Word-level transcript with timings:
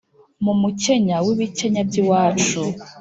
mu 0.43 0.53
mukenya 0.61 1.17
w’ibikenya 1.25 1.81
by’iwacu, 1.87 2.61